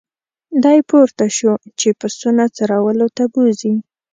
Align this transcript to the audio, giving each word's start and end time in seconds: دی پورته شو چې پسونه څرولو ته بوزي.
دی 0.63 0.79
پورته 0.89 1.25
شو 1.37 1.53
چې 1.79 1.87
پسونه 1.99 2.43
څرولو 2.57 3.07
ته 3.17 3.23
بوزي. 3.33 3.73